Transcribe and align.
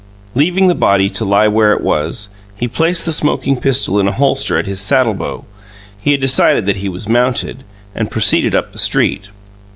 Leaving 0.33 0.65
the 0.65 0.73
body 0.73 1.11
to 1.11 1.23
lie 1.23 1.47
where 1.47 1.71
it 1.73 1.81
was, 1.83 2.29
he 2.59 2.67
placed 2.67 3.05
the 3.05 3.11
smoking 3.11 3.55
pistol 3.55 3.99
in 3.99 4.07
a 4.07 4.11
holster 4.11 4.57
at 4.57 4.65
his 4.65 4.79
saddlebow 4.81 5.43
he 6.01 6.11
had 6.13 6.19
decided 6.19 6.65
that 6.65 6.77
he 6.77 6.89
was 6.89 7.07
mounted 7.07 7.63
and 7.93 8.09
proceeded 8.09 8.55
up 8.55 8.71
the 8.73 8.79
street. 8.79 9.29